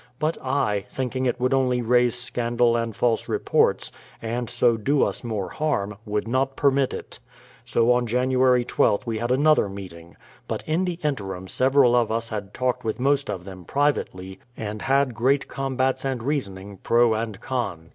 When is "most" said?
12.99-13.29